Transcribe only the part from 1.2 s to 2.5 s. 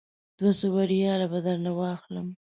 به درنه واخلم.